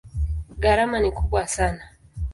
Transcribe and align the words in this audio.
Gharama 0.61 0.97
ni 0.99 1.11
kubwa 1.17 1.47
sana. 1.47 1.83